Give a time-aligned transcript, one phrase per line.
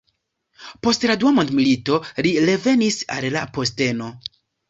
[0.85, 4.09] Post la Dua Mondmilito li revenis al la posteno.